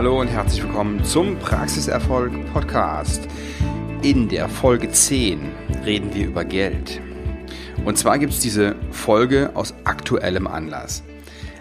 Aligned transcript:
Hallo 0.00 0.18
und 0.18 0.28
herzlich 0.28 0.62
willkommen 0.62 1.04
zum 1.04 1.38
Praxiserfolg 1.40 2.32
Podcast. 2.54 3.28
In 4.00 4.30
der 4.30 4.48
Folge 4.48 4.90
10 4.90 5.52
reden 5.84 6.14
wir 6.14 6.26
über 6.26 6.42
Geld. 6.42 7.02
Und 7.84 7.98
zwar 7.98 8.18
gibt 8.18 8.32
es 8.32 8.40
diese 8.40 8.76
Folge 8.92 9.50
aus 9.52 9.74
aktuellem 9.84 10.46
Anlass. 10.46 11.02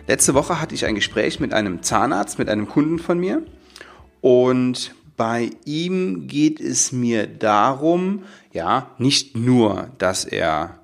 Letzte 0.08 0.36
Woche 0.36 0.62
hatte 0.62 0.74
ich 0.74 0.86
ein 0.86 0.96
Gespräch 0.96 1.42
mit 1.42 1.54
einem 1.54 1.84
Zahnarzt, 1.84 2.40
mit 2.40 2.48
einem 2.48 2.70
Kunden 2.70 2.98
von 2.98 3.20
mir. 3.20 3.42
Und 4.22 4.96
bei 5.18 5.50
ihm 5.66 6.28
geht 6.28 6.62
es 6.62 6.94
mir 6.94 7.28
darum, 7.28 8.24
ja, 8.54 8.92
nicht 8.98 9.36
nur, 9.36 9.90
dass 9.98 10.24
er 10.24 10.79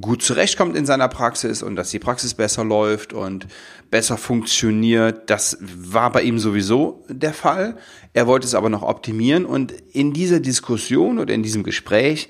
gut 0.00 0.22
zurechtkommt 0.22 0.76
in 0.76 0.86
seiner 0.86 1.08
Praxis 1.08 1.62
und 1.62 1.76
dass 1.76 1.90
die 1.90 1.98
Praxis 1.98 2.34
besser 2.34 2.64
läuft 2.64 3.12
und 3.12 3.46
besser 3.90 4.16
funktioniert. 4.16 5.30
Das 5.30 5.58
war 5.60 6.10
bei 6.12 6.22
ihm 6.22 6.38
sowieso 6.38 7.04
der 7.08 7.32
Fall. 7.32 7.76
Er 8.12 8.26
wollte 8.26 8.46
es 8.46 8.54
aber 8.54 8.68
noch 8.68 8.82
optimieren 8.82 9.44
und 9.44 9.72
in 9.92 10.12
dieser 10.12 10.40
Diskussion 10.40 11.18
oder 11.18 11.34
in 11.34 11.42
diesem 11.42 11.62
Gespräch, 11.62 12.28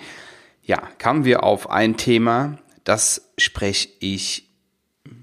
ja, 0.63 0.79
kamen 0.99 1.25
wir 1.25 1.45
auf 1.45 1.71
ein 1.71 1.97
Thema, 1.97 2.59
das 2.85 3.33
spreche 3.39 3.89
ich 4.01 4.49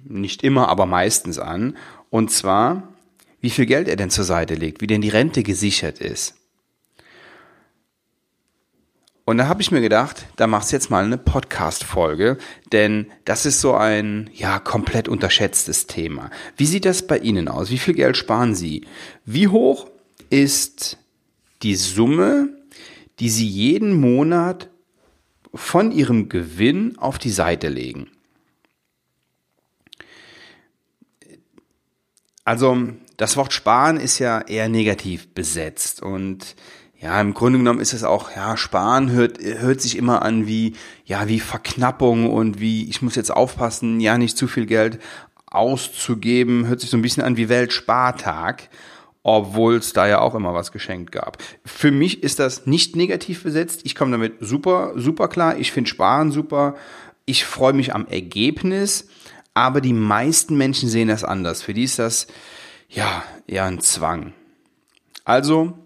nicht 0.04 0.44
immer, 0.44 0.70
aber 0.70 0.86
meistens 0.86 1.40
an. 1.40 1.78
Und 2.10 2.32
zwar, 2.32 2.94
wie 3.42 3.50
viel 3.50 3.66
Geld 3.66 3.88
er 3.88 3.96
denn 3.96 4.10
zur 4.10 4.24
Seite 4.24 4.56
legt, 4.56 4.82
wie 4.82 4.88
denn 4.88 5.02
die 5.02 5.10
Rente 5.10 5.44
gesichert 5.44 6.00
ist. 6.00 6.36
Und 9.26 9.38
da 9.38 9.48
habe 9.48 9.62
ich 9.62 9.72
mir 9.72 9.80
gedacht, 9.80 10.26
da 10.36 10.48
machst 10.48 10.72
du 10.72 10.76
jetzt 10.76 10.90
mal 10.90 11.06
eine 11.06 11.18
Podcast-Folge, 11.18 12.38
denn 12.74 13.10
das 13.24 13.46
ist 13.46 13.62
so 13.62 13.74
ein, 13.74 14.30
ja, 14.34 14.60
komplett 14.60 15.08
unterschätztes 15.08 15.88
Thema. 15.88 16.30
Wie 16.58 16.66
sieht 16.66 16.84
das 16.84 17.08
bei 17.08 17.20
Ihnen 17.20 17.48
aus? 17.48 17.70
Wie 17.70 17.78
viel 17.78 17.94
Geld 17.94 18.18
sparen 18.18 18.54
Sie? 18.54 18.86
Wie 19.26 19.48
hoch 19.48 19.90
ist 20.30 20.98
die 21.62 21.76
Summe, 21.76 22.50
die 23.20 23.30
Sie 23.30 23.48
jeden 23.48 23.94
Monat 23.94 24.70
von 25.54 25.92
Ihrem 25.92 26.28
Gewinn 26.28 26.98
auf 26.98 27.18
die 27.18 27.30
Seite 27.30 27.70
legen? 27.70 28.12
Also, 32.44 32.90
das 33.16 33.38
Wort 33.38 33.54
sparen 33.54 33.96
ist 33.96 34.20
ja 34.20 34.42
eher 34.42 34.68
negativ 34.68 35.34
besetzt 35.34 36.02
und 36.02 36.58
ja, 37.04 37.20
im 37.20 37.34
Grunde 37.34 37.60
genommen 37.60 37.82
ist 37.82 37.92
es 37.92 38.06
auch, 38.06 38.34
ja, 38.34 38.56
sparen 38.56 39.12
hört, 39.12 39.38
hört 39.38 39.82
sich 39.82 39.98
immer 39.98 40.22
an 40.22 40.48
wie, 40.48 40.76
ja, 41.04 41.28
wie 41.28 41.42
Verknappung 41.42 42.32
und 42.32 42.62
wie, 42.62 42.90
ich 42.90 43.02
muss 43.02 43.16
jetzt 43.16 43.30
aufpassen, 43.30 44.00
ja, 44.00 44.18
nicht 44.18 44.38
zu 44.38 44.48
viel 44.48 44.66
Geld 44.66 45.00
auszugeben, 45.46 46.66
hört 46.66 46.80
sich 46.80 46.90
so 46.90 46.96
ein 46.96 47.02
bisschen 47.02 47.22
an 47.22 47.36
wie 47.36 47.50
Weltspartag, 47.50 48.70
obwohl 49.22 49.76
es 49.76 49.92
da 49.92 50.08
ja 50.08 50.22
auch 50.22 50.34
immer 50.34 50.54
was 50.54 50.72
geschenkt 50.72 51.12
gab. 51.12 51.44
Für 51.66 51.92
mich 51.92 52.24
ist 52.24 52.40
das 52.40 52.68
nicht 52.68 52.96
negativ 52.96 53.44
besetzt. 53.44 53.82
Ich 53.84 53.96
komme 53.96 54.12
damit 54.12 54.36
super, 54.40 54.94
super 54.96 55.28
klar. 55.28 55.58
Ich 55.58 55.74
finde 55.74 55.90
Sparen 55.90 56.32
super. 56.32 56.76
Ich 57.26 57.44
freue 57.44 57.74
mich 57.74 57.94
am 57.94 58.08
Ergebnis. 58.08 59.10
Aber 59.54 59.82
die 59.82 59.94
meisten 59.94 60.56
Menschen 60.58 60.88
sehen 60.88 61.10
das 61.10 61.24
anders. 61.24 61.62
Für 61.62 61.74
die 61.74 61.84
ist 61.84 62.00
das, 62.00 62.28
ja, 62.90 63.24
eher 63.46 63.66
ein 63.66 63.82
Zwang. 63.82 64.34
Also, 65.26 65.83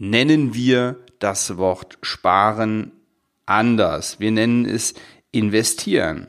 nennen 0.00 0.54
wir 0.54 0.98
das 1.20 1.58
Wort 1.58 1.98
sparen 2.02 2.90
anders. 3.46 4.18
Wir 4.18 4.32
nennen 4.32 4.64
es 4.64 4.94
investieren. 5.30 6.26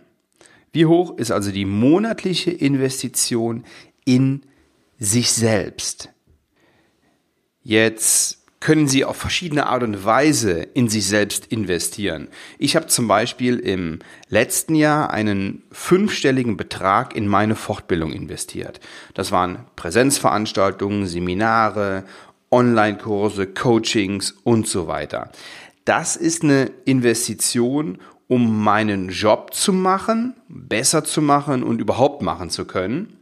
Wie 0.74 0.86
hoch 0.86 1.18
ist 1.18 1.32
also 1.32 1.52
die 1.52 1.66
monatliche 1.66 2.52
Investition 2.52 3.64
in 4.06 4.44
sich 5.00 5.32
selbst? 5.32 6.10
Jetzt 7.64 8.40
können 8.60 8.88
Sie 8.88 9.06
auf 9.06 9.18
verschiedene 9.18 9.66
Art 9.68 9.82
und 9.82 10.06
Weise 10.06 10.62
in 10.62 10.88
sich 10.88 11.08
selbst 11.08 11.48
investieren. 11.48 12.28
Ich 12.60 12.76
habe 12.76 12.88
zum 12.88 13.08
Beispiel 13.08 13.58
im 13.58 14.00
letzten 14.30 14.76
Jahr 14.76 15.10
einen 15.10 15.64
fünfstelligen 15.72 16.58
Betrag 16.58 17.16
in 17.16 17.28
meine 17.28 17.56
Fortbildung 17.56 18.14
investiert. 18.14 18.80
Das 19.16 19.32
waren 19.32 19.66
Präsenzveranstaltungen, 19.76 21.08
Seminare 21.08 22.04
Online-Kurse, 22.52 23.48
Coachings 23.48 24.36
und 24.44 24.68
so 24.68 24.88
weiter. 24.88 25.32
Das 25.86 26.16
ist 26.16 26.44
eine 26.44 26.72
Investition, 26.86 27.98
um 28.28 28.64
meinen 28.64 29.10
Job 29.10 29.54
zu 29.54 29.74
machen, 29.74 30.36
besser 30.48 31.04
zu 31.04 31.22
machen 31.22 31.64
und 31.64 31.82
überhaupt 31.82 32.22
machen 32.22 32.50
zu 32.50 32.66
können. 32.66 33.18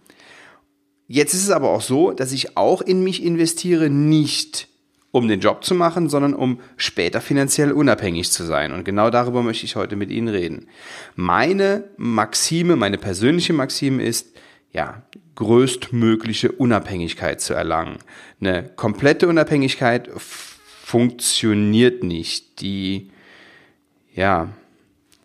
Jetzt 1.07 1.33
ist 1.33 1.43
es 1.43 1.49
aber 1.49 1.69
auch 1.69 1.81
so, 1.81 2.11
dass 2.11 2.31
ich 2.31 2.57
auch 2.57 2.81
in 2.81 3.03
mich 3.03 3.23
investiere, 3.23 3.89
nicht 3.89 4.67
um 5.11 5.27
den 5.27 5.39
Job 5.39 5.63
zu 5.63 5.73
machen, 5.73 6.09
sondern 6.09 6.35
um 6.35 6.59
später 6.77 7.21
finanziell 7.21 7.71
unabhängig 7.71 8.31
zu 8.31 8.43
sein. 8.43 8.73
Und 8.73 8.83
genau 8.83 9.09
darüber 9.09 9.41
möchte 9.41 9.65
ich 9.65 9.75
heute 9.75 9.95
mit 9.95 10.11
Ihnen 10.11 10.27
reden. 10.27 10.67
Meine 11.15 11.85
Maxime, 11.97 12.75
meine 12.75 12.99
persönliche 12.99 13.53
Maxime 13.53 14.03
ist, 14.03 14.27
ja, 14.71 15.03
größtmögliche 15.35 16.51
Unabhängigkeit 16.51 17.41
zu 17.41 17.53
erlangen. 17.53 17.97
Eine 18.39 18.63
komplette 18.75 19.27
Unabhängigkeit 19.27 20.09
funktioniert 20.17 22.03
nicht. 22.03 22.61
Die, 22.61 23.11
ja, 24.13 24.49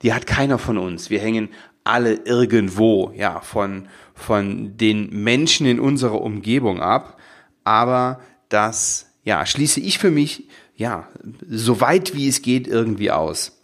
die 0.03 0.12
hat 0.12 0.27
keiner 0.27 0.59
von 0.59 0.78
uns. 0.78 1.10
Wir 1.10 1.21
hängen 1.21 1.49
alle 1.84 2.15
irgendwo, 2.25 3.12
ja, 3.15 3.41
von, 3.41 3.88
von 4.15 4.77
den 4.77 5.10
Menschen 5.10 5.66
in 5.66 5.81
unserer 5.81 6.21
Umgebung 6.22 6.81
ab. 6.81 7.21
Aber 7.65 8.21
das, 8.49 9.10
ja, 9.25 9.44
schließe 9.44 9.81
ich 9.81 9.99
für 9.99 10.10
mich, 10.10 10.49
ja, 10.77 11.09
so 11.49 11.81
weit 11.81 12.15
wie 12.15 12.28
es 12.28 12.43
geht 12.43 12.66
irgendwie 12.66 13.10
aus. 13.10 13.60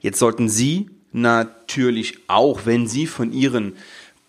Jetzt 0.00 0.18
sollten 0.18 0.48
Sie 0.48 0.90
natürlich 1.12 2.18
auch, 2.28 2.66
wenn 2.66 2.86
Sie 2.86 3.06
von 3.06 3.32
Ihren 3.32 3.76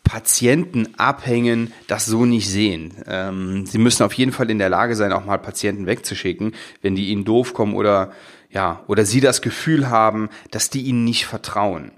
Patienten 0.10 0.96
abhängen, 0.98 1.72
das 1.86 2.08
so 2.08 2.26
nicht 2.26 2.50
sehen. 2.50 2.96
Ähm, 3.06 3.68
sie 3.68 3.78
müssen 3.78 4.02
auf 4.02 4.14
jeden 4.14 4.32
Fall 4.32 4.50
in 4.50 4.58
der 4.58 4.70
Lage 4.70 4.96
sein, 4.96 5.14
auch 5.14 5.24
mal 5.24 5.38
Patienten 5.38 5.86
wegzuschicken, 5.86 6.56
wenn 6.82 6.96
die 6.96 7.10
ihnen 7.10 7.26
doof 7.26 7.54
kommen 7.54 7.76
oder 7.76 8.12
ja, 8.50 8.84
oder 8.88 9.06
sie 9.06 9.22
das 9.22 9.44
Gefühl 9.44 9.92
haben, 9.92 10.30
dass 10.50 10.72
die 10.72 10.82
ihnen 10.82 11.04
nicht 11.04 11.28
vertrauen. 11.28 11.92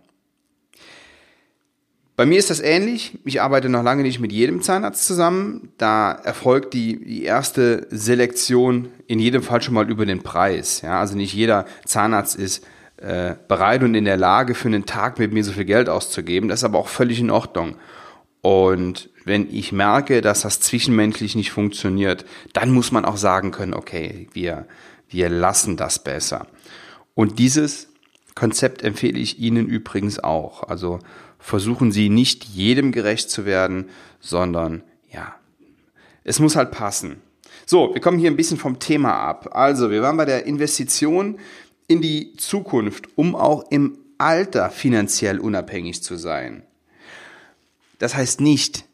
Bei 2.18 2.26
mir 2.26 2.38
ist 2.38 2.50
das 2.50 2.60
ähnlich. 2.60 3.18
Ich 3.24 3.42
arbeite 3.42 3.70
noch 3.70 3.82
lange 3.82 4.04
nicht 4.04 4.20
mit 4.20 4.34
jedem 4.34 4.62
Zahnarzt 4.62 5.08
zusammen. 5.08 5.72
Da 5.78 6.12
erfolgt 6.12 6.74
die, 6.74 7.02
die 7.02 7.24
erste 7.24 7.88
Selektion 7.92 8.90
in 9.08 9.20
jedem 9.20 9.42
Fall 9.42 9.62
schon 9.62 9.74
mal 9.74 9.90
über 9.90 10.06
den 10.06 10.22
Preis. 10.22 10.82
Ja, 10.82 11.00
also 11.00 11.16
nicht 11.16 11.34
jeder 11.34 11.66
Zahnarzt 11.86 12.36
ist 12.36 12.68
äh, 13.02 13.36
bereit 13.48 13.84
und 13.84 13.96
in 13.96 14.06
der 14.06 14.18
Lage, 14.18 14.54
für 14.54 14.68
einen 14.68 14.86
Tag 14.86 15.20
mit 15.20 15.34
mir 15.34 15.44
so 15.44 15.52
viel 15.52 15.66
Geld 15.66 15.90
auszugeben. 15.90 16.50
Das 16.50 16.60
ist 16.60 16.64
aber 16.64 16.80
auch 16.80 16.88
völlig 16.88 17.20
in 17.20 17.32
Ordnung. 17.32 17.76
Und 18.42 19.10
wenn 19.26 19.54
ich 19.54 19.72
merke, 19.72 20.22
dass 20.22 20.42
das 20.42 20.60
zwischenmenschlich 20.60 21.36
nicht 21.36 21.52
funktioniert, 21.52 22.26
dann 22.54 22.72
muss 22.72 22.92
man 22.92 23.06
auch 23.06 23.18
sagen 23.18 23.52
können, 23.52 23.74
okay, 23.74 24.28
wir, 24.34 24.68
wir 25.10 25.30
lassen 25.30 25.78
das 25.78 26.04
besser. 26.04 26.48
Und 27.14 27.40
dieses 27.40 27.90
Konzept 28.36 28.84
empfehle 28.84 29.20
ich 29.20 29.40
Ihnen 29.40 29.68
übrigens 29.68 30.20
auch. 30.20 30.64
Also 30.70 31.00
versuchen 31.40 31.92
Sie 31.92 32.10
nicht 32.10 32.46
jedem 32.46 32.92
gerecht 32.92 33.30
zu 33.30 33.46
werden, 33.46 33.90
sondern 34.20 34.84
ja, 35.12 35.36
es 36.24 36.40
muss 36.40 36.56
halt 36.56 36.72
passen. 36.72 37.22
So, 37.66 37.94
wir 37.94 38.02
kommen 38.02 38.20
hier 38.20 38.30
ein 38.30 38.38
bisschen 38.38 38.58
vom 38.58 38.80
Thema 38.80 39.14
ab. 39.14 39.50
Also, 39.54 39.92
wir 39.92 40.02
waren 40.02 40.18
bei 40.18 40.26
der 40.26 40.46
Investition 40.46 41.40
in 41.92 42.02
die 42.02 42.34
Zukunft, 42.38 43.10
um 43.16 43.36
auch 43.36 43.70
im 43.70 43.98
Alter 44.18 44.70
finanziell 44.70 45.40
unabhängig 45.40 46.04
zu 46.04 46.16
sein. 46.16 46.64
Das 48.00 48.16
heißt 48.16 48.42
nicht, 48.42 48.86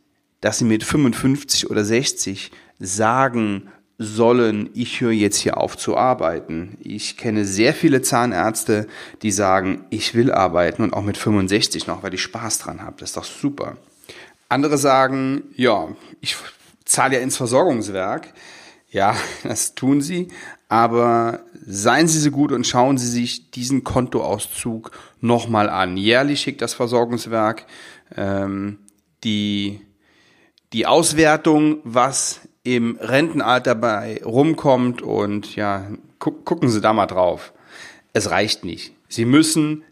dass 0.42 0.60
sie 0.60 0.66
mit 0.66 0.84
55 0.84 1.70
oder 1.70 1.86
60 1.86 2.52
sagen 2.80 3.70
sollen, 3.98 4.70
ich 4.74 5.02
höre 5.02 5.12
jetzt 5.12 5.38
hier 5.38 5.58
auf 5.58 5.78
zu 5.78 5.98
arbeiten. 5.98 6.78
Ich 6.82 7.18
kenne 7.18 7.46
sehr 7.46 7.74
viele 7.74 8.02
Zahnärzte, 8.02 8.88
die 9.22 9.32
sagen, 9.32 9.86
ich 9.90 10.14
will 10.14 10.32
arbeiten 10.32 10.84
und 10.84 10.94
auch 10.94 11.02
mit 11.02 11.18
65 11.18 11.88
noch, 11.88 12.04
weil 12.04 12.14
ich 12.14 12.22
Spaß 12.22 12.60
dran 12.60 12.84
habe. 12.84 12.98
Das 13.00 13.10
ist 13.10 13.18
doch 13.18 13.24
super. 13.24 13.78
Andere 14.50 14.78
sagen, 14.78 15.44
ja, 15.56 15.90
ich 16.22 16.36
zahle 16.86 17.16
ja 17.16 17.22
ins 17.22 17.38
Versorgungswerk. 17.38 18.34
Ja, 18.98 19.16
das 19.44 19.76
tun 19.76 20.02
sie, 20.02 20.30
aber 20.70 21.42
seien 21.64 22.08
Sie 22.08 22.20
so 22.20 22.32
gut 22.32 22.52
und 22.52 22.66
schauen 22.66 22.98
Sie 22.98 23.08
sich 23.08 23.52
diesen 23.52 23.84
Kontoauszug 23.84 24.90
nochmal 25.22 25.70
an. 25.70 25.98
Jährlich 25.98 26.42
schickt 26.42 26.64
das 26.64 26.74
Versorgungswerk 26.74 27.68
ähm, 28.16 28.80
die, 29.24 29.82
die 30.74 30.88
Auswertung, 30.88 31.78
was 31.84 32.42
im 32.64 32.98
Rentenalter 33.00 33.76
bei 33.76 34.20
rumkommt 34.26 35.04
und 35.04 35.56
ja, 35.56 35.92
gu 36.18 36.32
gucken 36.32 36.70
Sie 36.70 36.82
da 36.82 36.92
mal 36.92 37.06
drauf. 37.06 37.54
Es 38.14 38.32
reicht 38.32 38.66
nicht. 38.66 38.96
Sie 39.10 39.26
müssen 39.26 39.84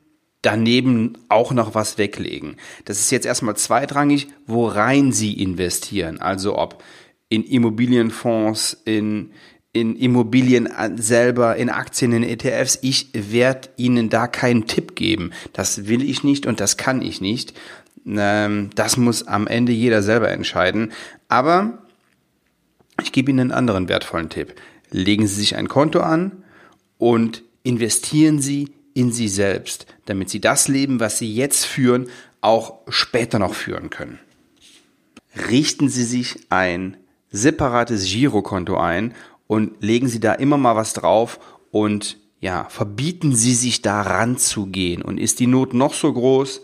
daneben 0.42 1.20
auch 1.30 1.52
noch 1.52 1.76
was 1.76 2.00
weglegen. 2.00 2.58
Das 2.86 3.00
ist 3.00 3.12
jetzt 3.12 3.28
erstmal 3.28 3.56
zweitrangig, 3.56 4.30
worein 4.48 5.12
Sie 5.12 5.40
investieren. 5.40 6.20
Also 6.20 6.58
ob 6.58 6.84
in 7.30 7.44
Immobilienfonds, 7.44 8.82
in, 8.86 9.32
in 9.74 9.96
Immobilien 9.96 10.70
selber, 10.96 11.56
in 11.56 11.70
Aktien, 11.70 12.14
in 12.14 12.24
ETFs. 12.24 12.80
Ich 12.82 13.10
werde 13.14 13.70
Ihnen 13.78 14.10
da 14.10 14.28
keinen 14.28 14.68
Tipp 14.68 14.96
geben. 14.96 15.32
Das 15.54 15.88
will 15.88 16.08
ich 16.08 16.24
nicht 16.24 16.46
und 16.46 16.60
das 16.60 16.78
kann 16.78 17.02
ich 17.02 17.22
nicht. 17.22 17.54
Ähm, 18.06 18.70
das 18.76 18.98
muss 18.98 19.28
am 19.28 19.48
Ende 19.48 19.72
jeder 19.72 20.02
selber 20.04 20.30
entscheiden. 20.30 20.94
Aber 21.28 21.80
ich 23.02 23.12
gebe 23.12 23.32
Ihnen 23.32 23.40
einen 23.40 23.52
anderen 23.52 23.90
wertvollen 23.90 24.30
Tipp. 24.30 24.56
Legen 24.92 25.28
Sie 25.28 25.36
sich 25.36 25.56
ein 25.56 25.68
Konto 25.68 26.00
an 26.00 26.44
und 26.98 27.44
investieren 27.64 28.40
Sie 28.40 28.70
in 28.94 29.12
Sie 29.12 29.28
selbst, 29.28 29.88
damit 30.06 30.30
Sie 30.30 30.40
das 30.40 30.68
Leben, 30.68 31.00
was 31.00 31.18
Sie 31.18 31.34
jetzt 31.34 31.66
führen, 31.66 32.08
auch 32.40 32.80
später 32.88 33.40
noch 33.40 33.56
führen 33.56 33.90
können. 33.90 34.20
Richten 35.50 35.90
Sie 35.90 36.04
sich 36.04 36.46
ein 36.50 36.96
separates 37.36 38.06
Girokonto 38.06 38.78
ein 38.78 39.14
und 39.48 39.84
legen 39.84 40.08
Sie 40.08 40.20
da 40.20 40.34
immer 40.34 40.58
mal 40.58 40.76
was 40.76 40.94
drauf 40.94 41.40
und 41.72 42.18
ja, 42.40 42.68
verbieten 42.70 43.36
Sie 43.36 43.54
sich 43.54 43.82
da 43.82 44.02
ranzugehen. 44.02 45.02
Und 45.02 45.20
ist 45.20 45.40
die 45.40 45.48
Not 45.48 45.74
noch 45.74 45.94
so 45.94 46.12
groß, 46.14 46.62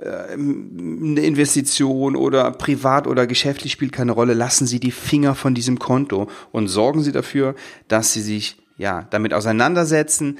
äh, 0.00 0.32
eine 0.32 1.20
Investition 1.20 2.16
oder 2.16 2.50
privat 2.52 3.06
oder 3.06 3.26
geschäftlich 3.26 3.72
spielt 3.72 3.92
keine 3.92 4.12
Rolle, 4.12 4.34
lassen 4.34 4.66
Sie 4.66 4.80
die 4.80 4.90
Finger 4.90 5.34
von 5.34 5.54
diesem 5.54 5.78
Konto 5.78 6.28
und 6.52 6.68
sorgen 6.68 7.02
Sie 7.02 7.12
dafür, 7.12 7.54
dass 7.88 8.12
Sie 8.12 8.22
sich 8.22 8.56
ja 8.76 9.06
damit 9.10 9.34
auseinandersetzen, 9.34 10.38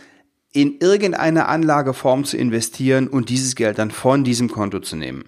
in 0.52 0.78
irgendeine 0.78 1.46
Anlageform 1.46 2.24
zu 2.24 2.36
investieren 2.36 3.08
und 3.08 3.28
dieses 3.28 3.56
Geld 3.56 3.78
dann 3.78 3.90
von 3.90 4.22
diesem 4.22 4.48
Konto 4.50 4.80
zu 4.80 4.96
nehmen. 4.96 5.24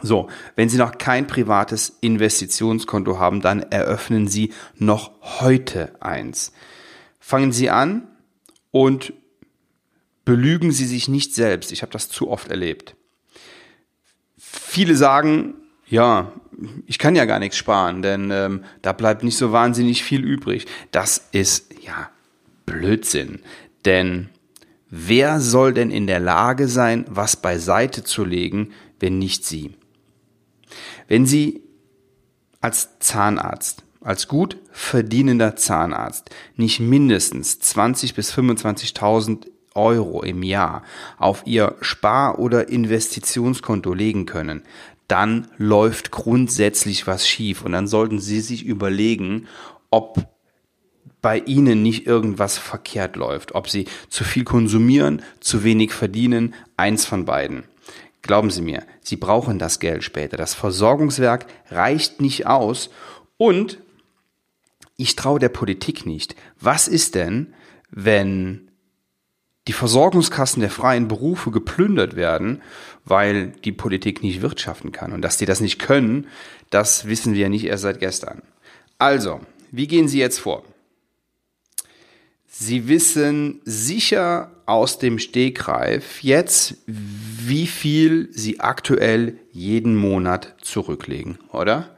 So, 0.00 0.28
wenn 0.56 0.68
Sie 0.68 0.78
noch 0.78 0.96
kein 0.96 1.26
privates 1.26 1.98
Investitionskonto 2.00 3.18
haben, 3.18 3.40
dann 3.42 3.60
eröffnen 3.60 4.26
Sie 4.26 4.52
noch 4.78 5.12
heute 5.40 5.94
eins. 6.00 6.52
Fangen 7.20 7.52
Sie 7.52 7.68
an 7.68 8.08
und 8.70 9.12
belügen 10.24 10.72
Sie 10.72 10.86
sich 10.86 11.08
nicht 11.08 11.34
selbst. 11.34 11.72
Ich 11.72 11.82
habe 11.82 11.92
das 11.92 12.08
zu 12.08 12.30
oft 12.30 12.48
erlebt. 12.48 12.96
Viele 14.38 14.96
sagen, 14.96 15.54
ja, 15.86 16.32
ich 16.86 16.98
kann 16.98 17.14
ja 17.14 17.26
gar 17.26 17.38
nichts 17.38 17.58
sparen, 17.58 18.00
denn 18.00 18.30
ähm, 18.30 18.64
da 18.80 18.92
bleibt 18.92 19.22
nicht 19.22 19.36
so 19.36 19.52
wahnsinnig 19.52 20.02
viel 20.02 20.24
übrig. 20.24 20.66
Das 20.90 21.28
ist 21.32 21.74
ja 21.82 22.10
Blödsinn. 22.64 23.40
Denn 23.84 24.30
wer 24.88 25.38
soll 25.40 25.74
denn 25.74 25.90
in 25.90 26.06
der 26.06 26.20
Lage 26.20 26.66
sein, 26.66 27.04
was 27.08 27.36
beiseite 27.36 28.04
zu 28.04 28.24
legen, 28.24 28.72
wenn 28.98 29.18
nicht 29.18 29.44
Sie? 29.44 29.74
Wenn 31.08 31.26
Sie 31.26 31.62
als 32.60 32.98
Zahnarzt, 33.00 33.84
als 34.00 34.28
gut 34.28 34.56
verdienender 34.70 35.56
Zahnarzt 35.56 36.30
nicht 36.56 36.80
mindestens 36.80 37.58
20 37.60 38.14
bis 38.14 38.32
25.000 38.32 39.46
Euro 39.74 40.22
im 40.22 40.42
Jahr 40.42 40.82
auf 41.18 41.42
Ihr 41.46 41.76
Spar- 41.80 42.38
oder 42.38 42.68
Investitionskonto 42.68 43.94
legen 43.94 44.26
können, 44.26 44.62
dann 45.08 45.48
läuft 45.58 46.10
grundsätzlich 46.10 47.06
was 47.06 47.28
schief 47.28 47.64
und 47.64 47.72
dann 47.72 47.86
sollten 47.86 48.18
Sie 48.18 48.40
sich 48.40 48.64
überlegen, 48.64 49.46
ob 49.90 50.26
bei 51.20 51.38
Ihnen 51.38 51.82
nicht 51.82 52.06
irgendwas 52.06 52.58
verkehrt 52.58 53.16
läuft, 53.16 53.54
ob 53.54 53.68
Sie 53.68 53.86
zu 54.08 54.24
viel 54.24 54.44
konsumieren, 54.44 55.22
zu 55.40 55.64
wenig 55.64 55.92
verdienen, 55.92 56.54
eins 56.76 57.06
von 57.06 57.24
beiden. 57.24 57.64
Glauben 58.22 58.50
Sie 58.50 58.62
mir, 58.62 58.84
Sie 59.00 59.16
brauchen 59.16 59.58
das 59.58 59.80
Geld 59.80 60.04
später. 60.04 60.36
Das 60.36 60.54
Versorgungswerk 60.54 61.46
reicht 61.70 62.20
nicht 62.20 62.46
aus 62.46 62.90
und 63.36 63.78
ich 64.96 65.16
traue 65.16 65.40
der 65.40 65.48
Politik 65.48 66.06
nicht. 66.06 66.36
Was 66.60 66.86
ist 66.86 67.16
denn, 67.16 67.54
wenn 67.90 68.70
die 69.68 69.72
Versorgungskassen 69.72 70.60
der 70.60 70.70
freien 70.70 71.08
Berufe 71.08 71.50
geplündert 71.50 72.16
werden, 72.16 72.62
weil 73.04 73.48
die 73.64 73.72
Politik 73.72 74.22
nicht 74.22 74.42
wirtschaften 74.42 74.90
kann. 74.90 75.12
Und 75.12 75.22
dass 75.22 75.36
die 75.36 75.46
das 75.46 75.60
nicht 75.60 75.78
können, 75.78 76.26
das 76.70 77.06
wissen 77.06 77.34
wir 77.34 77.42
ja 77.42 77.48
nicht 77.48 77.64
erst 77.64 77.82
seit 77.82 78.00
gestern. 78.00 78.42
Also, 78.98 79.40
wie 79.70 79.86
gehen 79.86 80.08
Sie 80.08 80.18
jetzt 80.18 80.40
vor? 80.40 80.64
Sie 82.54 82.86
wissen 82.86 83.62
sicher 83.64 84.50
aus 84.66 84.98
dem 84.98 85.18
Stegreif 85.18 86.22
jetzt, 86.22 86.76
wie 86.86 87.66
viel 87.66 88.28
Sie 88.30 88.60
aktuell 88.60 89.38
jeden 89.52 89.96
Monat 89.96 90.54
zurücklegen, 90.60 91.38
oder? 91.50 91.96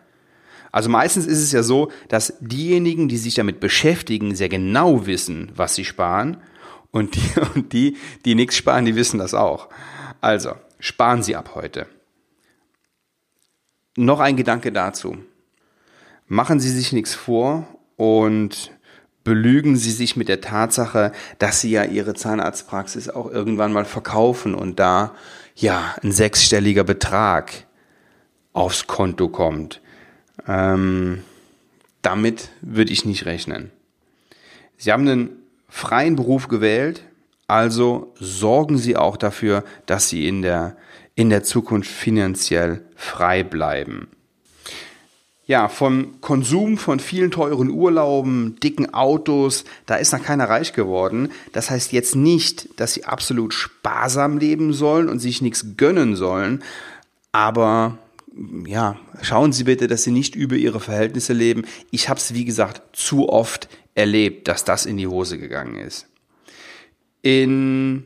Also 0.70 0.88
meistens 0.88 1.26
ist 1.26 1.42
es 1.42 1.50
ja 1.50 1.64
so, 1.64 1.90
dass 2.08 2.34
diejenigen, 2.38 3.08
die 3.08 3.16
sich 3.16 3.34
damit 3.34 3.58
beschäftigen, 3.58 4.36
sehr 4.36 4.48
genau 4.48 5.06
wissen, 5.06 5.50
was 5.56 5.74
sie 5.74 5.84
sparen. 5.84 6.36
Und 6.92 7.16
die, 7.16 7.40
und 7.56 7.72
die, 7.72 7.96
die 8.24 8.36
nichts 8.36 8.56
sparen, 8.56 8.84
die 8.84 8.94
wissen 8.94 9.18
das 9.18 9.34
auch. 9.34 9.68
Also, 10.20 10.52
sparen 10.78 11.24
Sie 11.24 11.34
ab 11.34 11.56
heute. 11.56 11.88
Noch 13.96 14.20
ein 14.20 14.36
Gedanke 14.36 14.70
dazu. 14.70 15.18
Machen 16.28 16.60
Sie 16.60 16.70
sich 16.70 16.92
nichts 16.92 17.12
vor 17.12 17.66
und 17.96 18.73
belügen 19.24 19.76
Sie 19.76 19.90
sich 19.90 20.16
mit 20.16 20.28
der 20.28 20.40
Tatsache, 20.40 21.12
dass 21.38 21.60
Sie 21.60 21.70
ja 21.70 21.84
Ihre 21.84 22.14
Zahnarztpraxis 22.14 23.08
auch 23.08 23.30
irgendwann 23.30 23.72
mal 23.72 23.86
verkaufen 23.86 24.54
und 24.54 24.78
da 24.78 25.14
ja 25.56 25.94
ein 26.02 26.12
sechsstelliger 26.12 26.84
Betrag 26.84 27.66
aufs 28.52 28.86
Konto 28.86 29.28
kommt. 29.28 29.80
Ähm, 30.46 31.24
damit 32.02 32.50
würde 32.60 32.92
ich 32.92 33.04
nicht 33.04 33.24
rechnen. 33.24 33.70
Sie 34.76 34.92
haben 34.92 35.08
einen 35.08 35.30
freien 35.68 36.16
Beruf 36.16 36.48
gewählt, 36.48 37.02
also 37.46 38.12
sorgen 38.20 38.78
Sie 38.78 38.96
auch 38.96 39.16
dafür, 39.16 39.64
dass 39.86 40.08
Sie 40.08 40.28
in 40.28 40.42
der, 40.42 40.76
in 41.14 41.30
der 41.30 41.42
Zukunft 41.42 41.90
finanziell 41.90 42.84
frei 42.94 43.42
bleiben 43.42 44.08
ja, 45.46 45.68
vom 45.68 46.20
Konsum 46.20 46.78
von 46.78 47.00
vielen 47.00 47.30
teuren 47.30 47.70
Urlauben, 47.70 48.56
dicken 48.62 48.94
Autos, 48.94 49.64
da 49.86 49.96
ist 49.96 50.12
noch 50.12 50.22
keiner 50.22 50.48
reich 50.48 50.72
geworden. 50.72 51.30
Das 51.52 51.70
heißt 51.70 51.92
jetzt 51.92 52.16
nicht, 52.16 52.68
dass 52.80 52.94
sie 52.94 53.04
absolut 53.04 53.52
sparsam 53.52 54.38
leben 54.38 54.72
sollen 54.72 55.08
und 55.08 55.18
sich 55.18 55.42
nichts 55.42 55.76
gönnen 55.76 56.16
sollen, 56.16 56.62
aber 57.32 57.98
ja, 58.66 58.96
schauen 59.22 59.52
Sie 59.52 59.64
bitte, 59.64 59.86
dass 59.86 60.02
Sie 60.02 60.10
nicht 60.10 60.34
über 60.34 60.56
Ihre 60.56 60.80
Verhältnisse 60.80 61.32
leben. 61.32 61.64
Ich 61.90 62.08
habe 62.08 62.18
es, 62.18 62.34
wie 62.34 62.44
gesagt, 62.44 62.96
zu 62.96 63.28
oft 63.28 63.68
erlebt, 63.94 64.48
dass 64.48 64.64
das 64.64 64.86
in 64.86 64.96
die 64.96 65.06
Hose 65.06 65.38
gegangen 65.38 65.76
ist. 65.76 66.06
In 67.22 68.04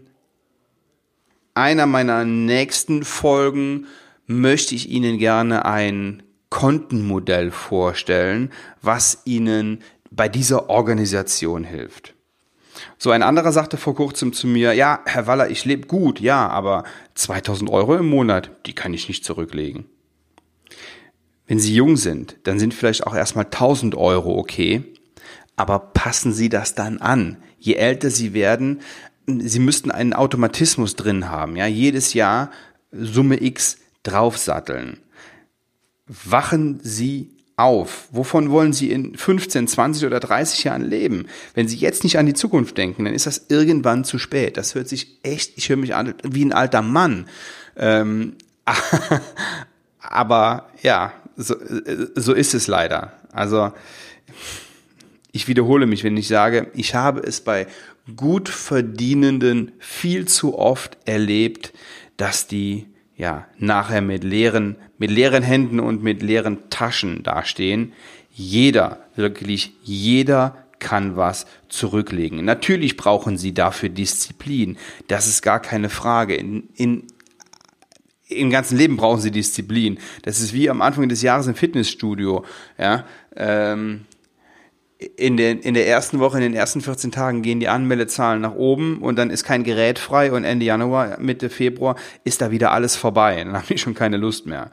einer 1.55 1.87
meiner 1.87 2.25
nächsten 2.25 3.05
Folgen 3.05 3.87
möchte 4.27 4.75
ich 4.75 4.91
Ihnen 4.91 5.19
gerne 5.19 5.65
ein 5.65 6.23
Kontenmodell 6.59 7.53
vorstellen, 7.53 8.51
was 8.83 9.23
Ihnen 9.25 9.79
bei 10.11 10.29
dieser 10.29 10.69
Organisation 10.69 11.63
hilft. 11.63 12.15
So 12.99 13.13
ein 13.13 13.23
anderer 13.23 13.53
sagte 13.53 13.77
vor 13.77 13.95
kurzem 13.95 14.33
zu 14.33 14.49
mir, 14.49 14.73
ja, 14.73 14.99
Herr 15.07 15.29
Waller, 15.29 15.51
ich 15.51 15.65
lebe 15.65 15.87
gut, 15.87 16.19
ja, 16.19 16.49
aber 16.49 16.83
2000 17.15 17.71
Euro 17.71 17.95
im 17.95 18.09
Monat, 18.09 18.51
die 18.67 18.73
kann 18.73 18.93
ich 18.93 19.07
nicht 19.07 19.25
zurücklegen. 19.25 19.85
Wenn 21.47 21.61
Sie 21.61 21.77
jung 21.77 21.97
sind, 21.97 22.39
dann 22.43 22.59
sind 22.59 22.75
vielleicht 22.75 23.07
auch 23.07 23.15
erstmal 23.15 23.45
1000 23.45 23.95
Euro 23.95 24.37
okay, 24.37 24.83
aber 25.55 25.79
passen 25.79 26.33
Sie 26.33 26.49
das 26.49 26.75
dann 26.75 26.99
an. 26.99 27.37
Je 27.61 27.75
älter 27.75 28.11
Sie 28.11 28.35
werden, 28.35 28.81
Sie 29.29 29.61
müssten 29.61 29.93
einen 29.93 30.13
Automatismus 30.13 30.97
drin 30.97 31.29
haben, 31.29 31.55
ja, 31.55 31.67
jedes 31.67 32.15
Jahr 32.15 32.51
Summe 32.91 33.41
X 33.41 33.79
draufsatteln 34.03 34.99
wachen 36.09 36.81
Sie 36.83 37.31
auf? 37.57 38.09
Wovon 38.13 38.51
wollen 38.51 38.73
Sie 38.73 38.91
in 38.91 39.17
15, 39.17 39.67
20 39.67 40.07
oder 40.07 40.21
30 40.21 40.65
Jahren 40.65 40.85
leben? 40.85 41.27
Wenn 41.55 41.69
Sie 41.69 41.77
jetzt 41.77 42.05
nicht 42.05 42.19
an 42.19 42.27
die 42.27 42.35
Zukunft 42.35 42.79
denken, 42.79 43.05
dann 43.05 43.15
ist 43.15 43.27
das 43.27 43.47
irgendwann 43.49 44.05
zu 44.05 44.19
spät. 44.19 44.57
Das 44.57 44.75
hört 44.75 44.89
sich 44.89 45.19
echt, 45.23 45.53
ich 45.57 45.69
höre 45.69 45.77
mich 45.77 45.95
an 45.95 46.15
wie 46.23 46.45
ein 46.45 46.53
alter 46.53 46.83
Mann. 46.83 47.29
Ähm, 47.77 48.35
aber 50.01 50.69
ja, 50.83 51.13
so, 51.37 51.57
so 52.15 52.33
ist 52.33 52.55
es 52.55 52.69
leider. 52.69 53.13
Also 53.33 53.73
ich 55.33 55.49
wiederhole 55.49 55.87
mich, 55.87 56.05
wenn 56.05 56.17
ich 56.17 56.29
sage, 56.29 56.71
ich 56.75 56.95
habe 56.95 57.21
es 57.21 57.41
bei 57.41 57.67
gut 58.17 58.49
verdienenden 58.49 59.73
viel 59.79 60.27
zu 60.27 60.59
oft 60.59 60.97
erlebt, 61.05 61.73
dass 62.17 62.47
die 62.47 62.87
ja 63.19 63.47
nachher 63.59 64.01
mit 64.01 64.25
leeren 64.25 64.77
mit 64.99 65.11
leeren 65.11 65.43
Händen 65.43 65.81
und 65.81 66.03
mit 66.03 66.23
leeren 66.23 66.71
Taschen 66.71 67.23
dastehen. 67.23 67.93
Jeder, 68.33 68.99
wirklich 69.15 69.73
jeder 69.83 70.65
kann 70.79 71.17
was 71.17 71.47
zurücklegen. 71.69 72.45
Natürlich 72.45 72.97
brauchen 72.97 73.39
sie 73.39 73.55
dafür 73.55 73.89
Disziplin. 73.89 74.77
Das 75.09 75.27
ist 75.27 75.43
gar 75.43 75.61
keine 75.61 75.89
Frage. 75.89 76.35
In, 76.35 76.69
in, 76.75 77.07
im 78.29 78.51
ganzen 78.51 78.77
Leben 78.77 78.97
brauchen 78.97 79.21
sie 79.21 79.31
Disziplin. 79.31 79.99
Das 80.23 80.41
ist 80.41 80.53
wie 80.53 80.71
am 80.71 80.83
Anfang 80.83 81.09
des 81.09 81.23
Jahres 81.23 81.47
im 81.47 81.55
Fitnessstudio. 81.55 82.45
Ja, 82.77 83.05
ähm, 83.35 84.05
in, 84.99 85.37
der, 85.37 85.65
in 85.65 85.75
der 85.75 85.87
ersten 85.87 86.19
Woche, 86.19 86.39
in 86.39 86.43
den 86.43 86.55
ersten 86.55 86.81
14 86.81 87.13
Tagen 87.13 87.43
gehen 87.43 87.61
die 87.61 87.69
Anmeldezahlen 87.69 88.43
nach 88.43 88.55
oben 88.55 88.99
und 88.99 89.17
dann 89.17 89.31
ist 89.31 89.45
kein 89.45 89.63
Gerät 89.63 89.99
frei 89.99 90.33
und 90.33 90.45
Ende 90.45 90.67
Januar, 90.67 91.21
Mitte 91.21 91.51
Februar 91.51 91.95
ist 92.25 92.41
da 92.41 92.51
wieder 92.51 92.73
alles 92.73 92.97
vorbei. 92.97 93.37
Dann 93.37 93.53
haben 93.55 93.67
die 93.69 93.79
schon 93.79 93.95
keine 93.95 94.17
Lust 94.17 94.47
mehr. 94.47 94.71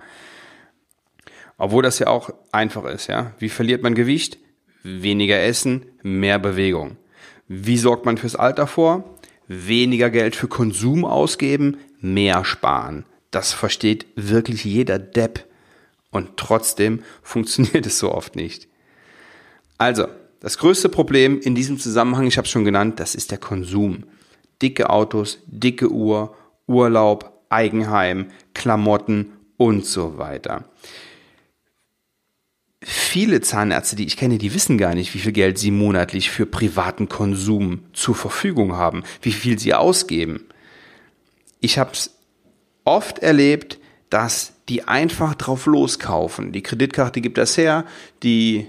Obwohl 1.57 1.83
das 1.83 1.99
ja 1.99 2.07
auch 2.07 2.31
einfach 2.51 2.85
ist, 2.85 3.07
ja. 3.07 3.33
Wie 3.39 3.49
verliert 3.49 3.83
man 3.83 3.95
Gewicht? 3.95 4.39
Weniger 4.83 5.41
essen, 5.41 5.85
mehr 6.01 6.39
Bewegung. 6.39 6.97
Wie 7.47 7.77
sorgt 7.77 8.05
man 8.05 8.17
fürs 8.17 8.35
Alter 8.35 8.67
vor? 8.67 9.17
Weniger 9.47 10.09
Geld 10.09 10.35
für 10.35 10.47
Konsum 10.47 11.05
ausgeben, 11.05 11.77
mehr 12.01 12.43
sparen. 12.45 13.05
Das 13.29 13.53
versteht 13.53 14.07
wirklich 14.15 14.65
jeder 14.65 14.97
Depp. 14.97 15.45
Und 16.09 16.37
trotzdem 16.37 17.03
funktioniert 17.21 17.85
es 17.85 17.99
so 17.99 18.11
oft 18.11 18.35
nicht. 18.35 18.67
Also, 19.77 20.07
das 20.39 20.57
größte 20.57 20.89
Problem 20.89 21.39
in 21.39 21.55
diesem 21.55 21.79
Zusammenhang, 21.79 22.27
ich 22.27 22.37
habe 22.37 22.45
es 22.45 22.51
schon 22.51 22.65
genannt, 22.65 22.99
das 22.99 23.15
ist 23.15 23.31
der 23.31 23.37
Konsum. 23.37 24.03
Dicke 24.61 24.89
Autos, 24.89 25.39
dicke 25.47 25.91
Uhr, 25.91 26.35
Urlaub, 26.67 27.43
Eigenheim, 27.49 28.27
Klamotten 28.53 29.33
und 29.57 29.85
so 29.85 30.17
weiter 30.17 30.65
viele 33.15 33.39
Zahnärzte, 33.39 33.95
die 33.95 34.05
ich 34.05 34.17
kenne, 34.17 34.37
die 34.37 34.53
wissen 34.53 34.77
gar 34.77 34.93
nicht, 34.93 35.13
wie 35.13 35.19
viel 35.19 35.31
Geld 35.31 35.57
sie 35.57 35.71
monatlich 35.71 36.29
für 36.29 36.45
privaten 36.45 37.07
Konsum 37.07 37.79
zur 37.93 38.13
Verfügung 38.13 38.73
haben, 38.73 39.03
wie 39.21 39.31
viel 39.31 39.57
sie 39.57 39.73
ausgeben. 39.73 40.43
Ich 41.61 41.79
habe 41.79 41.91
es 41.93 42.11
oft 42.83 43.19
erlebt, 43.19 43.79
dass 44.09 44.51
die 44.67 44.83
einfach 44.83 45.33
drauf 45.33 45.65
loskaufen. 45.65 46.51
Die 46.51 46.61
Kreditkarte 46.61 47.21
gibt 47.21 47.37
das 47.37 47.55
her, 47.55 47.85
die, 48.21 48.67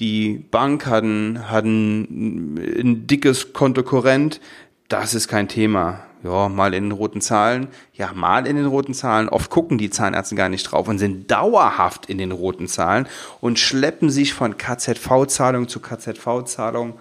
die 0.00 0.44
Bank 0.50 0.86
hat 0.86 1.04
ein, 1.04 1.50
hat 1.50 1.64
ein, 1.64 2.56
ein 2.56 3.06
dickes 3.06 3.52
Kontokorrent, 3.52 4.40
das 4.88 5.14
ist 5.14 5.28
kein 5.28 5.48
Thema. 5.48 6.00
Ja, 6.24 6.48
mal 6.48 6.74
in 6.74 6.84
den 6.84 6.92
roten 6.92 7.20
Zahlen, 7.20 7.68
ja, 7.94 8.12
mal 8.12 8.44
in 8.46 8.56
den 8.56 8.66
roten 8.66 8.92
Zahlen. 8.92 9.28
Oft 9.28 9.50
gucken 9.50 9.78
die 9.78 9.90
Zahnärzte 9.90 10.34
gar 10.34 10.48
nicht 10.48 10.64
drauf 10.64 10.88
und 10.88 10.98
sind 10.98 11.30
dauerhaft 11.30 12.06
in 12.06 12.18
den 12.18 12.32
roten 12.32 12.66
Zahlen 12.66 13.06
und 13.40 13.60
schleppen 13.60 14.10
sich 14.10 14.34
von 14.34 14.56
KZV-Zahlung 14.56 15.68
zu 15.68 15.78
KZV-Zahlung 15.78 16.94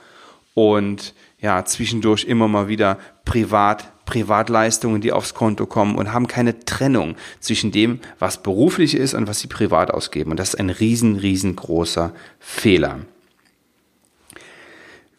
und 0.54 1.16
ja, 1.40 1.66
zwischendurch 1.66 2.26
immer 2.26 2.48
mal 2.48 2.68
wieder 2.68 3.00
privat, 3.38 4.06
Privatleistungen, 4.06 5.02
die 5.02 5.12
aufs 5.12 5.36
Konto 5.36 5.68
kommen 5.68 5.96
und 5.96 6.12
haben 6.12 6.28
keine 6.28 6.60
Trennung 6.66 7.16
zwischen 7.40 7.72
dem, 7.72 8.00
was 8.18 8.42
beruflich 8.42 8.96
ist 8.96 9.14
und 9.14 9.28
was 9.28 9.40
sie 9.40 9.48
privat 9.48 9.92
ausgeben. 9.92 10.32
Und 10.32 10.40
das 10.40 10.50
ist 10.50 10.60
ein 10.60 10.72
riesen, 10.72 11.18
riesengroßer 11.18 12.14
Fehler. 12.40 13.02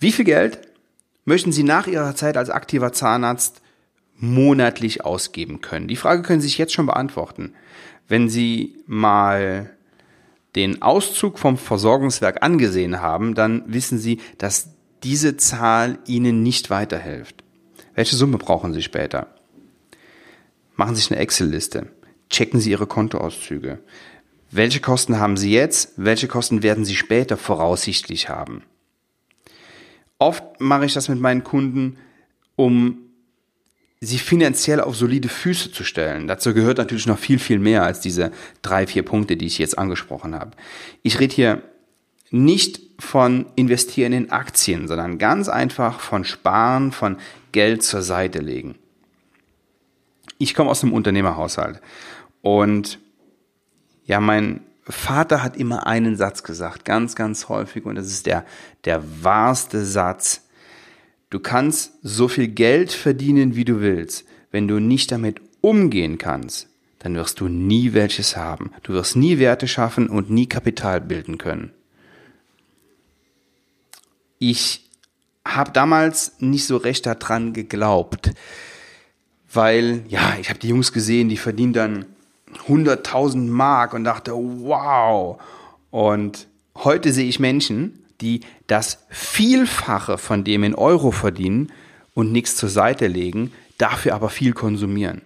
Wie 0.00 0.10
viel 0.10 0.24
Geld 0.24 0.58
möchten 1.24 1.52
Sie 1.52 1.62
nach 1.62 1.86
Ihrer 1.86 2.16
Zeit 2.16 2.36
als 2.36 2.50
aktiver 2.50 2.92
Zahnarzt 2.92 3.62
monatlich 4.16 5.04
ausgeben 5.04 5.60
können? 5.60 5.86
Die 5.86 5.96
Frage 5.96 6.22
können 6.22 6.40
Sie 6.40 6.48
sich 6.48 6.58
jetzt 6.58 6.72
schon 6.72 6.86
beantworten. 6.86 7.52
Wenn 8.08 8.28
Sie 8.28 8.74
mal 8.86 9.70
den 10.56 10.82
Auszug 10.82 11.38
vom 11.38 11.56
Versorgungswerk 11.56 12.42
angesehen 12.42 13.00
haben, 13.00 13.34
dann 13.34 13.62
wissen 13.66 13.98
Sie, 13.98 14.20
dass 14.38 14.70
diese 15.04 15.36
Zahl 15.36 15.98
Ihnen 16.06 16.42
nicht 16.42 16.70
weiterhilft. 16.70 17.44
Welche 17.98 18.14
Summe 18.14 18.38
brauchen 18.38 18.74
Sie 18.74 18.82
später? 18.82 19.26
Machen 20.76 20.94
Sie 20.94 21.02
sich 21.02 21.10
eine 21.10 21.18
Excel-Liste. 21.18 21.88
Checken 22.30 22.60
Sie 22.60 22.70
Ihre 22.70 22.86
Kontoauszüge. 22.86 23.80
Welche 24.52 24.78
Kosten 24.78 25.18
haben 25.18 25.36
Sie 25.36 25.50
jetzt? 25.50 25.94
Welche 25.96 26.28
Kosten 26.28 26.62
werden 26.62 26.84
Sie 26.84 26.94
später 26.94 27.36
voraussichtlich 27.36 28.28
haben? 28.28 28.62
Oft 30.20 30.60
mache 30.60 30.84
ich 30.84 30.94
das 30.94 31.08
mit 31.08 31.18
meinen 31.18 31.42
Kunden, 31.42 31.98
um 32.54 32.98
sie 34.00 34.18
finanziell 34.18 34.80
auf 34.80 34.94
solide 34.94 35.28
Füße 35.28 35.72
zu 35.72 35.82
stellen. 35.82 36.28
Dazu 36.28 36.54
gehört 36.54 36.78
natürlich 36.78 37.08
noch 37.08 37.18
viel, 37.18 37.40
viel 37.40 37.58
mehr 37.58 37.82
als 37.82 37.98
diese 37.98 38.30
drei, 38.62 38.86
vier 38.86 39.02
Punkte, 39.02 39.36
die 39.36 39.46
ich 39.46 39.58
jetzt 39.58 39.76
angesprochen 39.76 40.36
habe. 40.36 40.52
Ich 41.02 41.18
rede 41.18 41.34
hier 41.34 41.62
nicht 42.30 42.80
von 42.98 43.46
investieren 43.54 44.12
in 44.12 44.30
Aktien, 44.30 44.88
sondern 44.88 45.18
ganz 45.18 45.48
einfach 45.48 46.00
von 46.00 46.24
sparen, 46.24 46.92
von 46.92 47.16
Geld 47.52 47.82
zur 47.82 48.02
Seite 48.02 48.40
legen. 48.40 48.74
Ich 50.38 50.54
komme 50.54 50.70
aus 50.70 50.82
einem 50.82 50.92
Unternehmerhaushalt 50.92 51.80
und 52.42 52.98
ja, 54.04 54.20
mein 54.20 54.60
Vater 54.82 55.42
hat 55.42 55.56
immer 55.56 55.86
einen 55.86 56.16
Satz 56.16 56.42
gesagt, 56.42 56.84
ganz, 56.84 57.14
ganz 57.14 57.48
häufig 57.48 57.84
und 57.84 57.96
das 57.96 58.06
ist 58.06 58.26
der, 58.26 58.44
der 58.84 59.02
wahrste 59.22 59.84
Satz, 59.84 60.48
Du 61.30 61.40
kannst 61.40 61.92
so 62.02 62.26
viel 62.26 62.48
Geld 62.48 62.90
verdienen, 62.90 63.54
wie 63.54 63.66
du 63.66 63.80
willst. 63.82 64.26
Wenn 64.50 64.66
du 64.66 64.80
nicht 64.80 65.12
damit 65.12 65.42
umgehen 65.60 66.16
kannst, 66.16 66.68
dann 67.00 67.14
wirst 67.16 67.40
du 67.40 67.48
nie 67.48 67.92
welches 67.92 68.36
haben. 68.36 68.72
Du 68.82 68.94
wirst 68.94 69.14
nie 69.14 69.38
Werte 69.38 69.68
schaffen 69.68 70.08
und 70.08 70.30
nie 70.30 70.46
Kapital 70.46 71.02
bilden 71.02 71.36
können. 71.36 71.72
Ich 74.38 74.88
habe 75.44 75.72
damals 75.72 76.32
nicht 76.38 76.66
so 76.66 76.76
recht 76.76 77.06
daran 77.06 77.52
geglaubt, 77.52 78.32
weil 79.52 80.04
ja, 80.08 80.36
ich 80.40 80.50
habe 80.50 80.58
die 80.58 80.68
Jungs 80.68 80.92
gesehen, 80.92 81.28
die 81.28 81.36
verdienen 81.36 81.72
dann 81.72 82.06
100.000 82.66 83.48
Mark 83.48 83.94
und 83.94 84.04
dachte, 84.04 84.32
wow. 84.32 85.40
Und 85.90 86.46
heute 86.76 87.12
sehe 87.12 87.28
ich 87.28 87.40
Menschen, 87.40 88.04
die 88.20 88.40
das 88.66 89.04
Vielfache 89.08 90.18
von 90.18 90.44
dem 90.44 90.64
in 90.64 90.74
Euro 90.74 91.10
verdienen 91.10 91.72
und 92.14 92.32
nichts 92.32 92.56
zur 92.56 92.68
Seite 92.68 93.06
legen, 93.06 93.52
dafür 93.78 94.14
aber 94.14 94.28
viel 94.28 94.52
konsumieren. 94.52 95.22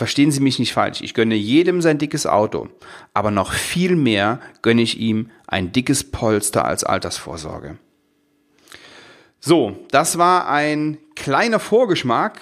Verstehen 0.00 0.30
Sie 0.30 0.40
mich 0.40 0.58
nicht 0.58 0.72
falsch, 0.72 1.02
ich 1.02 1.12
gönne 1.12 1.34
jedem 1.34 1.82
sein 1.82 1.98
dickes 1.98 2.24
Auto, 2.24 2.70
aber 3.12 3.30
noch 3.30 3.52
viel 3.52 3.96
mehr 3.96 4.40
gönne 4.62 4.80
ich 4.80 4.98
ihm 4.98 5.28
ein 5.46 5.72
dickes 5.72 6.10
Polster 6.10 6.64
als 6.64 6.84
Altersvorsorge. 6.84 7.76
So, 9.40 9.76
das 9.90 10.16
war 10.16 10.48
ein 10.48 10.96
kleiner 11.16 11.60
Vorgeschmack 11.60 12.40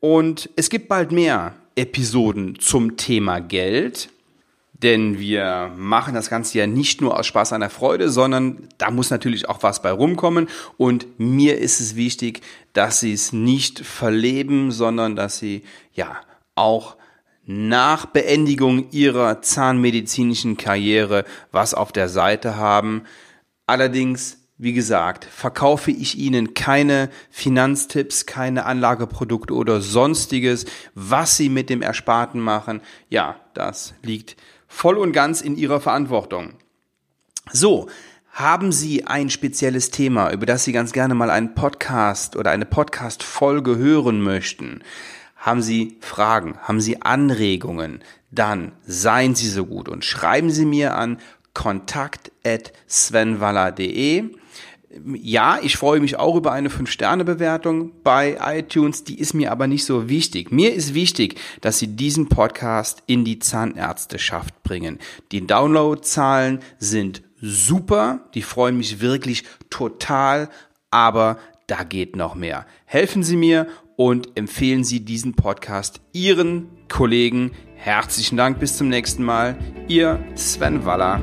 und 0.00 0.50
es 0.56 0.68
gibt 0.68 0.88
bald 0.88 1.12
mehr 1.12 1.54
Episoden 1.76 2.58
zum 2.58 2.96
Thema 2.96 3.38
Geld 3.38 4.08
denn 4.82 5.18
wir 5.18 5.70
machen 5.76 6.14
das 6.14 6.30
Ganze 6.30 6.56
ja 6.56 6.66
nicht 6.66 7.02
nur 7.02 7.18
aus 7.18 7.26
Spaß 7.26 7.52
an 7.52 7.60
der 7.60 7.68
Freude, 7.68 8.08
sondern 8.08 8.66
da 8.78 8.90
muss 8.90 9.10
natürlich 9.10 9.46
auch 9.46 9.62
was 9.62 9.82
bei 9.82 9.92
rumkommen. 9.92 10.48
Und 10.78 11.06
mir 11.20 11.58
ist 11.58 11.80
es 11.80 11.96
wichtig, 11.96 12.40
dass 12.72 13.00
Sie 13.00 13.12
es 13.12 13.34
nicht 13.34 13.80
verleben, 13.80 14.72
sondern 14.72 15.16
dass 15.16 15.38
Sie 15.38 15.64
ja 15.92 16.16
auch 16.54 16.96
nach 17.44 18.06
Beendigung 18.06 18.90
Ihrer 18.90 19.42
zahnmedizinischen 19.42 20.56
Karriere 20.56 21.24
was 21.50 21.74
auf 21.74 21.92
der 21.92 22.08
Seite 22.08 22.56
haben. 22.56 23.04
Allerdings 23.66 24.40
wie 24.62 24.74
gesagt, 24.74 25.24
verkaufe 25.24 25.90
ich 25.90 26.18
Ihnen 26.18 26.52
keine 26.52 27.08
Finanztipps, 27.30 28.26
keine 28.26 28.66
Anlageprodukte 28.66 29.54
oder 29.54 29.80
sonstiges, 29.80 30.66
was 30.94 31.38
Sie 31.38 31.48
mit 31.48 31.70
dem 31.70 31.80
Ersparten 31.80 32.42
machen. 32.42 32.82
Ja, 33.08 33.36
das 33.54 33.94
liegt 34.02 34.36
voll 34.68 34.98
und 34.98 35.12
ganz 35.12 35.40
in 35.40 35.56
Ihrer 35.56 35.80
Verantwortung. 35.80 36.56
So, 37.50 37.88
haben 38.32 38.70
Sie 38.70 39.06
ein 39.06 39.30
spezielles 39.30 39.90
Thema, 39.92 40.30
über 40.30 40.44
das 40.44 40.64
Sie 40.64 40.72
ganz 40.72 40.92
gerne 40.92 41.14
mal 41.14 41.30
einen 41.30 41.54
Podcast 41.54 42.36
oder 42.36 42.50
eine 42.50 42.66
Podcast-Folge 42.66 43.78
hören 43.78 44.20
möchten? 44.20 44.82
Haben 45.40 45.62
Sie 45.62 45.96
Fragen? 46.00 46.58
Haben 46.58 46.82
Sie 46.82 47.02
Anregungen? 47.02 48.04
Dann 48.30 48.70
seien 48.86 49.34
Sie 49.34 49.48
so 49.48 49.66
gut 49.66 49.88
und 49.88 50.04
schreiben 50.04 50.50
Sie 50.50 50.66
mir 50.66 50.94
an 50.94 51.18
kontakt@svenwaller.de 51.54 54.36
ja, 55.14 55.60
ich 55.62 55.76
freue 55.76 56.00
mich 56.00 56.18
auch 56.18 56.34
über 56.34 56.50
eine 56.50 56.68
5-Sterne-Bewertung 56.68 57.92
bei 58.02 58.38
iTunes, 58.40 59.04
die 59.04 59.20
ist 59.20 59.34
mir 59.34 59.52
aber 59.52 59.68
nicht 59.68 59.84
so 59.84 60.08
wichtig. 60.08 60.50
Mir 60.50 60.74
ist 60.74 60.94
wichtig, 60.94 61.38
dass 61.60 61.78
Sie 61.78 61.86
diesen 61.86 62.28
Podcast 62.28 63.04
in 63.06 63.24
die 63.24 63.38
Zahnärzteschaft 63.38 64.64
bringen. 64.64 64.98
Die 65.30 65.46
Downloadzahlen 65.46 66.58
sind 66.78 67.22
super, 67.40 68.28
die 68.34 68.42
freuen 68.42 68.76
mich 68.76 69.00
wirklich 69.00 69.44
total, 69.70 70.48
aber 70.90 71.38
da 71.68 71.84
geht 71.84 72.16
noch 72.16 72.34
mehr. 72.34 72.66
Helfen 72.84 73.22
Sie 73.22 73.36
mir 73.36 73.68
und 74.00 74.30
empfehlen 74.34 74.82
Sie 74.82 75.04
diesen 75.04 75.34
Podcast 75.34 76.00
Ihren 76.14 76.70
Kollegen. 76.88 77.50
Herzlichen 77.76 78.38
Dank, 78.38 78.58
bis 78.58 78.78
zum 78.78 78.88
nächsten 78.88 79.22
Mal. 79.22 79.58
Ihr 79.88 80.24
Sven 80.36 80.86
Waller. 80.86 81.20